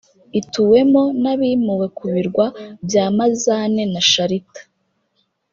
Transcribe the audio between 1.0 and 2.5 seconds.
n’abimuwe ku birwa